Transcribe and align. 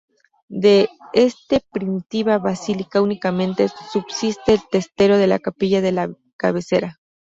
De 0.49 0.89
este 1.13 1.61
primitiva 1.71 2.39
basílica 2.39 3.01
únicamente 3.03 3.67
subsiste 3.93 4.53
el 4.53 4.59
testero 4.71 5.19
de 5.19 5.27
la 5.27 5.37
capilla 5.37 5.79
de 5.79 5.91
la 5.91 6.09
cabecera. 6.37 6.99